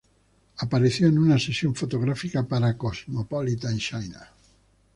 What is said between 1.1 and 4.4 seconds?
una sesión fotográfica para "Cosmopolitan China".